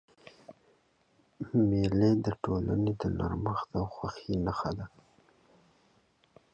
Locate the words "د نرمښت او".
3.01-3.85